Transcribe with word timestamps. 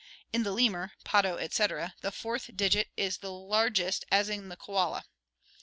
In 0.33 0.41
the 0.41 0.51
lemur 0.51 0.93
(potto, 1.03 1.37
etc.), 1.37 1.93
the 2.01 2.11
fourth 2.11 2.49
digit 2.57 2.87
is 2.97 3.17
the 3.17 3.31
largest 3.31 4.03
as 4.11 4.29
in 4.29 4.49
the 4.49 4.57
koala. 4.57 5.03